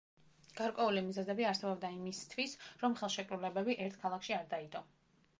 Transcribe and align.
გარკვეული 0.59 1.01
მიზეზები 1.09 1.45
არსებობდა 1.49 1.91
იმისთვის, 1.97 2.55
რომ 2.83 2.95
ხელშეკრულებები 3.01 3.75
ერთ 3.85 3.99
ქალაქში 4.07 4.35
არ 4.39 4.49
დაიდო. 4.55 4.83